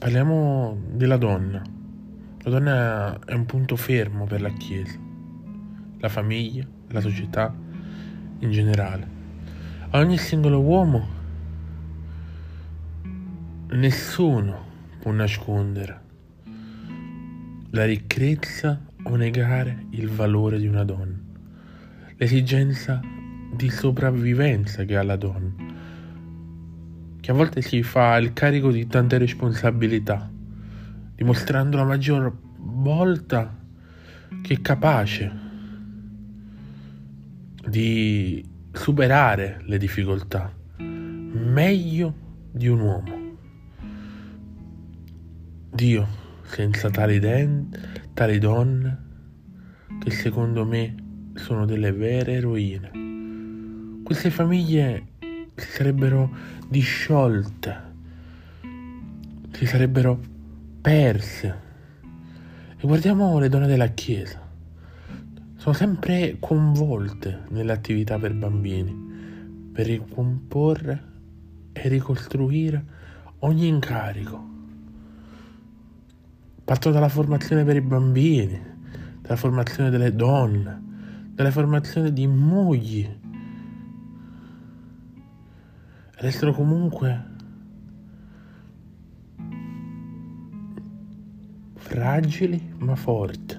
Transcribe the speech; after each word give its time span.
Parliamo 0.00 0.78
della 0.92 1.18
donna. 1.18 1.62
La 2.38 2.50
donna 2.50 3.18
è 3.26 3.34
un 3.34 3.44
punto 3.44 3.76
fermo 3.76 4.24
per 4.24 4.40
la 4.40 4.48
Chiesa, 4.48 4.98
la 5.98 6.08
famiglia, 6.08 6.66
la 6.88 7.02
società 7.02 7.54
in 8.38 8.50
generale. 8.50 9.06
A 9.90 9.98
ogni 9.98 10.16
singolo 10.16 10.62
uomo 10.62 11.06
nessuno 13.72 14.64
può 15.00 15.12
nascondere 15.12 16.00
la 17.68 17.84
ricchezza 17.84 18.80
o 19.02 19.16
negare 19.16 19.84
il 19.90 20.08
valore 20.08 20.58
di 20.58 20.66
una 20.66 20.84
donna, 20.84 21.20
l'esigenza 22.16 23.02
di 23.54 23.68
sopravvivenza 23.68 24.84
che 24.84 24.96
ha 24.96 25.02
la 25.02 25.16
donna, 25.16 25.54
che 27.30 27.36
a 27.36 27.38
volte 27.38 27.62
si 27.62 27.84
fa 27.84 28.16
il 28.16 28.32
carico 28.32 28.72
di 28.72 28.88
tante 28.88 29.16
responsabilità, 29.16 30.28
dimostrando 31.14 31.76
la 31.76 31.84
maggior 31.84 32.36
volta 32.56 33.56
che 34.42 34.54
è 34.54 34.60
capace 34.60 35.30
di 37.68 38.44
superare 38.72 39.60
le 39.64 39.78
difficoltà 39.78 40.52
meglio 40.78 42.14
di 42.50 42.66
un 42.66 42.80
uomo. 42.80 43.36
Dio 45.70 46.08
senza 46.42 46.90
tali, 46.90 47.20
den- 47.20 47.70
tali 48.12 48.38
donne 48.38 49.04
che 50.00 50.10
secondo 50.10 50.66
me 50.66 50.96
sono 51.34 51.64
delle 51.64 51.92
vere 51.92 52.32
eroine. 52.32 52.90
Queste 54.02 54.30
famiglie 54.30 55.09
si 55.60 55.70
sarebbero 55.70 56.30
disciolte, 56.68 57.76
si 59.52 59.66
sarebbero 59.66 60.18
perse. 60.80 61.68
E 62.76 62.86
guardiamo 62.86 63.38
le 63.38 63.48
donne 63.48 63.66
della 63.66 63.88
Chiesa. 63.88 64.40
Sono 65.56 65.74
sempre 65.74 66.36
coinvolte 66.40 67.40
nelle 67.50 67.72
attività 67.72 68.18
per 68.18 68.34
bambini, 68.34 69.68
per 69.72 69.86
ricomporre 69.86 71.04
e 71.72 71.88
ricostruire 71.88 72.84
ogni 73.40 73.68
incarico 73.68 74.50
Parto 76.70 76.92
dalla 76.92 77.08
formazione 77.08 77.64
per 77.64 77.74
i 77.74 77.80
bambini, 77.80 78.56
dalla 79.22 79.34
formazione 79.34 79.90
delle 79.90 80.14
donne, 80.14 80.80
dalla 81.34 81.50
formazione 81.50 82.12
di 82.12 82.28
mogli. 82.28 83.08
Restano 86.20 86.52
comunque 86.52 87.24
fragili 91.76 92.74
ma 92.78 92.94
forti. 92.94 93.58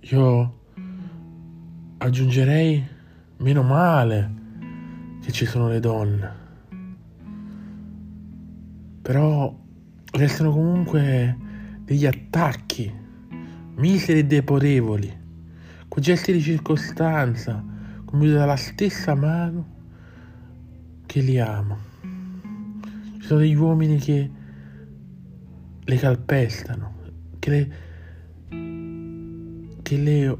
Io 0.00 0.60
aggiungerei 1.98 2.86
meno 3.38 3.62
male 3.62 4.34
che 5.20 5.32
ci 5.32 5.44
sono 5.44 5.68
le 5.68 5.80
donne 5.80 6.44
però 9.06 9.56
restano 10.14 10.50
comunque 10.50 11.36
degli 11.84 12.06
attacchi 12.06 12.92
miseri 13.76 14.18
e 14.18 14.24
deporevoli, 14.24 15.16
con 15.86 16.02
gesti 16.02 16.32
di 16.32 16.40
circostanza, 16.40 17.64
compiuti 18.16 18.32
dalla 18.32 18.56
stessa 18.56 19.14
mano 19.14 19.74
che 21.04 21.20
li 21.20 21.38
ama. 21.38 21.76
Ci 22.00 23.20
sono 23.20 23.40
degli 23.40 23.54
uomini 23.54 23.98
che 23.98 24.30
le 25.84 25.96
calpestano, 25.96 26.94
che 27.38 27.50
le, 27.50 27.72
che 29.82 29.96
le 29.98 30.38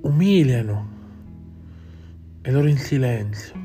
umiliano 0.00 0.88
e 2.40 2.50
loro 2.50 2.66
in 2.66 2.78
silenzio. 2.78 3.60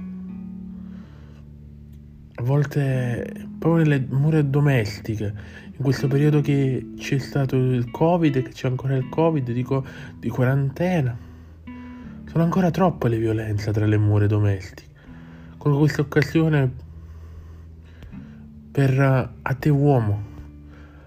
A 2.36 2.44
volte 2.44 3.48
proprio 3.58 3.84
nelle 3.84 4.06
mura 4.10 4.42
domestiche, 4.42 5.34
in 5.72 5.84
questo 5.84 6.08
periodo 6.08 6.42
che 6.42 6.94
c'è 6.98 7.18
stato 7.18 7.56
il 7.56 7.90
Covid 7.92 8.36
e 8.36 8.42
che 8.42 8.52
c'è 8.52 8.68
ancora 8.68 8.98
il 8.98 9.08
Covid, 9.08 9.50
dico 9.52 9.86
di 10.20 10.28
quarantena. 10.28 11.27
Sono 12.38 12.50
ancora 12.50 12.70
troppe 12.70 13.10
le 13.10 13.18
violenze 13.18 13.72
tra 13.72 13.88
le 13.88 13.98
mura 13.98 14.28
domestiche. 14.28 14.92
Con 15.58 15.76
questa 15.76 16.02
occasione 16.02 16.72
per 18.70 19.00
a 19.42 19.54
te 19.56 19.70
uomo, 19.70 20.24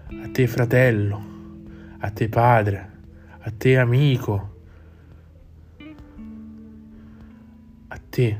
a 0.09 0.27
te 0.29 0.45
fratello, 0.45 1.25
a 1.99 2.09
te 2.09 2.27
padre, 2.27 2.91
a 3.39 3.49
te 3.49 3.77
amico, 3.77 4.55
a 7.87 7.99
te 8.09 8.39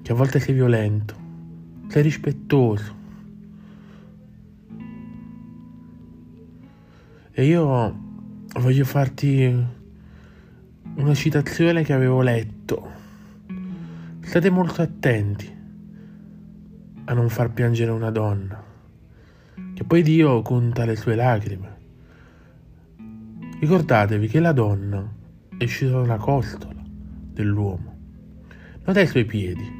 che 0.00 0.12
a 0.12 0.14
volte 0.14 0.40
sei 0.40 0.54
violento 0.54 1.14
sei 1.88 2.02
rispettoso. 2.02 2.94
E 7.32 7.44
io 7.44 7.98
voglio 8.54 8.84
farti 8.86 9.78
una 11.00 11.14
citazione 11.14 11.82
che 11.82 11.94
avevo 11.94 12.20
letto. 12.20 12.90
State 14.20 14.50
molto 14.50 14.82
attenti 14.82 15.50
a 17.04 17.14
non 17.14 17.30
far 17.30 17.50
piangere 17.52 17.90
una 17.90 18.10
donna, 18.10 18.62
che 19.74 19.84
poi 19.84 20.02
Dio 20.02 20.42
conta 20.42 20.84
le 20.84 20.96
sue 20.96 21.14
lacrime. 21.14 21.78
Ricordatevi 23.60 24.28
che 24.28 24.40
la 24.40 24.52
donna 24.52 25.10
è 25.56 25.64
uscita 25.64 25.92
dalla 25.92 26.18
costola 26.18 26.82
dell'uomo, 26.84 27.96
non 28.84 28.94
dai 28.94 29.06
suoi 29.06 29.24
piedi 29.24 29.78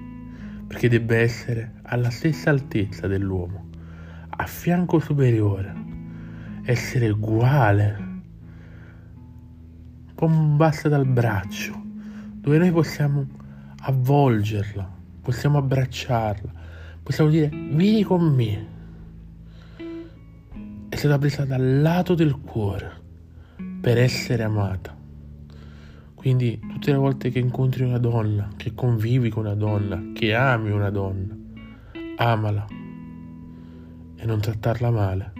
perché 0.66 0.88
debba 0.88 1.16
essere 1.16 1.74
alla 1.82 2.10
stessa 2.10 2.48
altezza 2.48 3.06
dell'uomo, 3.06 3.68
a 4.30 4.46
fianco 4.46 5.00
superiore, 5.00 5.74
essere 6.62 7.10
uguale. 7.10 8.08
Un 10.20 10.56
dal 10.56 11.06
braccio, 11.06 11.80
dove 12.34 12.58
noi 12.58 12.70
possiamo 12.70 13.26
avvolgerla, 13.80 14.86
possiamo 15.22 15.56
abbracciarla, 15.56 16.52
possiamo 17.02 17.30
dire 17.30 17.48
vieni 17.48 18.02
con 18.02 18.34
me. 18.34 18.66
È 20.90 20.94
stata 20.94 21.16
presa 21.16 21.46
dal 21.46 21.80
lato 21.80 22.14
del 22.14 22.38
cuore 22.38 22.92
per 23.80 23.96
essere 23.96 24.42
amata. 24.42 24.94
Quindi 26.14 26.60
tutte 26.68 26.92
le 26.92 26.98
volte 26.98 27.30
che 27.30 27.38
incontri 27.38 27.84
una 27.84 27.96
donna, 27.96 28.50
che 28.58 28.74
convivi 28.74 29.30
con 29.30 29.46
una 29.46 29.54
donna, 29.54 30.12
che 30.12 30.34
ami 30.34 30.70
una 30.70 30.90
donna, 30.90 31.34
amala 32.16 32.66
e 34.16 34.26
non 34.26 34.38
trattarla 34.38 34.90
male. 34.90 35.39